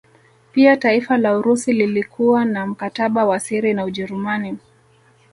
Pia 0.51 0.77
taifa 0.77 1.17
la 1.17 1.37
Urusi 1.37 1.73
lilikuwa 1.73 2.45
na 2.45 2.65
mkataba 2.67 3.25
wa 3.25 3.39
siri 3.39 3.73
na 3.73 3.83
Ujerumani 3.85 4.57